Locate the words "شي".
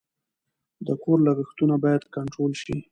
2.61-2.75